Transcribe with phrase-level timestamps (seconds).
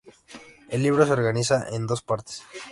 [0.69, 2.41] El libro se organiza en dos partes.